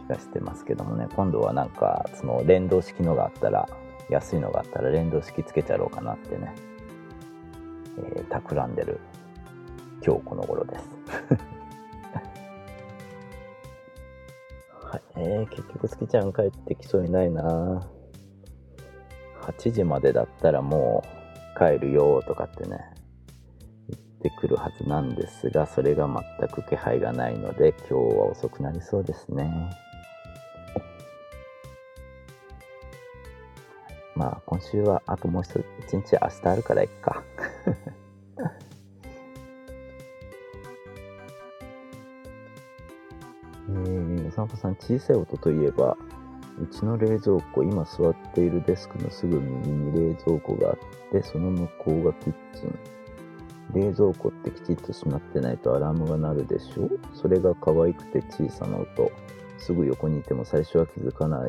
[0.08, 1.08] 気がしてますけどもね。
[1.16, 3.68] 今度はなんかその連動式のがあったら
[4.10, 6.54] 安いのがあったら連動式つけちゃろうかなってね、
[8.16, 9.00] えー、企んでる
[10.06, 10.90] 今日この頃です。
[14.84, 17.86] はい、えー、結局月ちゃん帰ってきそうにないな。
[19.42, 21.04] 8時までだったらも
[21.56, 22.80] う帰るよとかってね。
[24.26, 26.07] てくるはずなんですがそれが
[26.39, 29.51] 全く気配がないので今日は遅くなりそうですね
[34.15, 35.53] まあ今週はあともう一
[35.93, 37.23] 日明日あるからいっか
[43.67, 45.97] えー、散歩さん、小さい音といえば、
[46.61, 50.78] うちの冷蔵庫、今座っているデスクのすぐ右に冷蔵庫があっ
[51.11, 52.80] て、その向こうがキッチン。
[53.74, 56.89] 冷蔵庫ってきちっと閉まってないとアラームが鳴るでしょ？
[57.13, 59.11] それが可愛くて小さな音。
[59.57, 61.39] すぐ横にいても最初は気づかな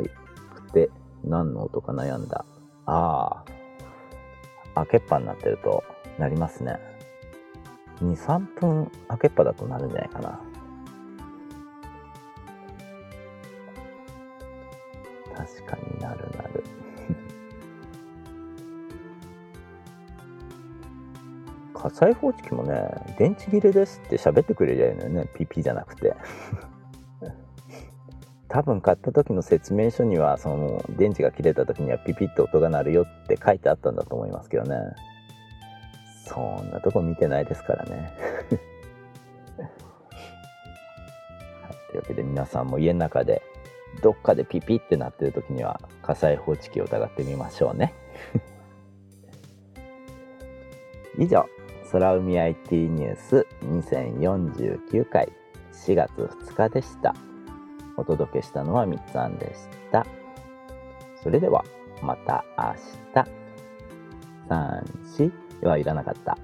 [0.54, 0.90] くて、
[1.24, 2.44] 何の音か悩んだ。
[2.86, 3.44] あ
[4.74, 4.84] あ。
[4.86, 5.84] 開けっぱになってると
[6.18, 6.78] なりますね。
[8.00, 10.40] 2、3分開けっぱだとなるんじゃないかな。
[15.36, 16.64] 確かになるなる。
[21.86, 22.82] 火災報知器もね、
[23.16, 26.16] 電池切れですって喋ってくれりゃいいのよね、ピピじゃなくて。
[28.48, 34.96] 多分買った時の説明書には、その電池が切れた時にはピピッと音が鳴るよって書いてあったんだと思いますけどね。
[36.24, 38.12] そんなとこ見てないですからね。
[41.62, 43.42] はい、というわけで皆さんも家の中で
[44.02, 47.94] どっかでピピってなってる時には火災報知器を疑ってみましょうね
[51.16, 51.46] 以上
[51.98, 55.32] 空海 IT ニュース2049回
[55.72, 57.14] 4月2日でした。
[57.96, 60.06] お届けしたのはみっつあんでした。
[61.22, 61.64] それでは
[62.02, 62.74] また明
[63.14, 63.26] 日。
[64.50, 65.32] 34
[65.66, 66.36] はいらなかった。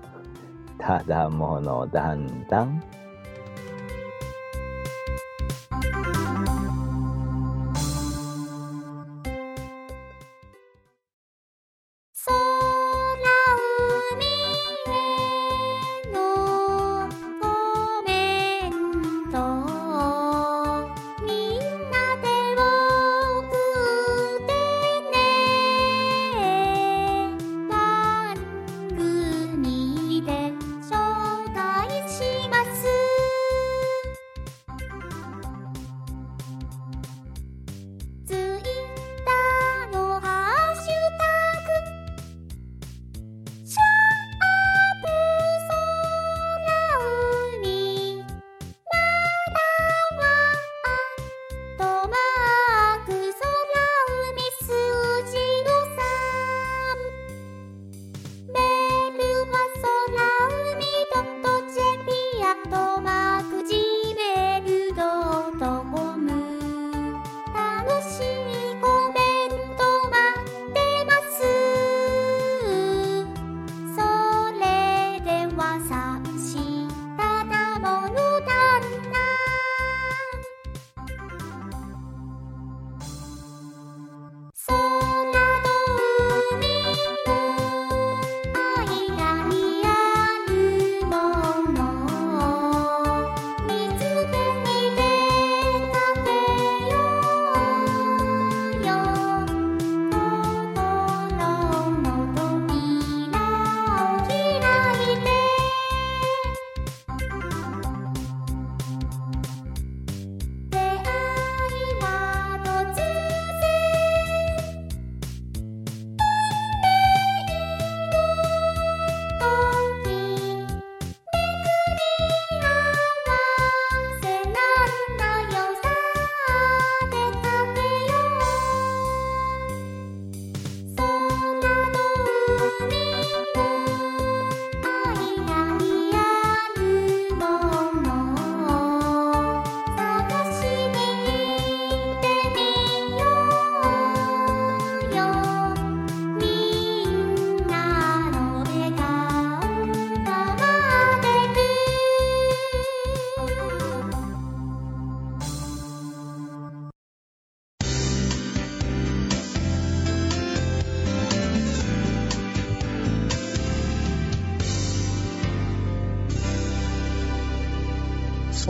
[0.79, 2.83] ただものだんだん。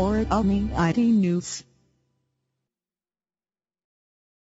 [0.02, 0.26] 空
[0.74, 1.62] 海 IT News